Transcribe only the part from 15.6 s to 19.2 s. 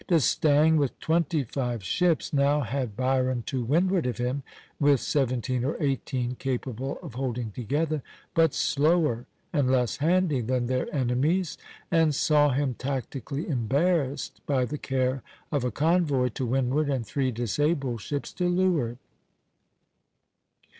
a convoy to windward and three disabled ships to leeward.